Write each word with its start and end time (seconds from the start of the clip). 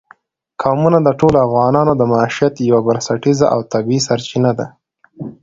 قومونه 0.61 0.99
د 1.03 1.09
ټولو 1.19 1.37
افغانانو 1.47 1.93
د 1.97 2.01
معیشت 2.11 2.53
یوه 2.69 2.81
بنسټیزه 2.87 3.45
او 3.53 3.59
طبیعي 3.73 3.99
سرچینه 4.07 4.51
ده. 4.59 4.67